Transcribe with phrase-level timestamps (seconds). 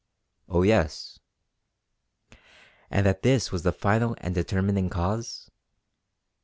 [0.49, 1.19] "Oh yes!"
[2.89, 5.51] "And that this was the final and determining cause?"